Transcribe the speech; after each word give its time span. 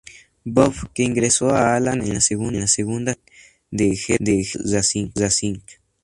Bob' 0.45 0.91
que 0.95 1.03
ingresó 1.03 1.51
a 1.51 1.75
Alan 1.75 2.01
en 2.01 2.15
la 2.15 2.21
segunda 2.21 2.65
serie 2.65 3.19
de 3.69 3.95
Gerard 3.95 5.11
Racing. 5.15 5.59